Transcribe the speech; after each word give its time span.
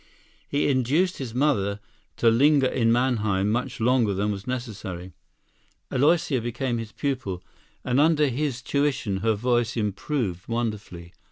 He 0.47 0.67
induced 0.67 1.17
his 1.19 1.35
mother 1.35 1.79
to 2.17 2.31
linger 2.31 2.65
in 2.65 2.91
Mannheim 2.91 3.51
much 3.51 3.79
longer 3.79 4.15
than 4.15 4.31
was 4.31 4.47
necessary. 4.47 5.13
Aloysia 5.91 6.41
became 6.41 6.79
his 6.79 6.91
pupil; 6.91 7.43
and 7.83 7.99
under 7.99 8.27
his 8.27 8.63
tuition 8.63 9.17
her 9.17 9.35
voice 9.35 9.77
improved 9.77 10.47
wonderfully. 10.47 11.13